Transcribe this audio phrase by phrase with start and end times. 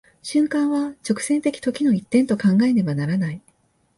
[0.23, 3.41] 瞬間は直線的時の一点と考えねばならない。